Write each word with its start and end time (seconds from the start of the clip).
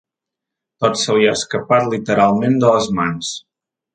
Tot 0.85 0.97
se 1.01 1.17
li 1.17 1.27
ha 1.27 1.35
escapat 1.41 1.85
literalment 1.93 2.57
de 2.65 2.75
les 2.77 2.91
mans. 3.01 3.33